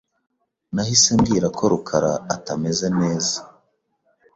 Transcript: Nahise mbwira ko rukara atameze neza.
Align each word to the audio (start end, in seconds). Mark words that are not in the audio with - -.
Nahise 0.73 1.09
mbwira 1.17 1.47
ko 1.57 1.63
rukara 1.71 2.11
atameze 2.35 2.87
neza. 2.99 3.37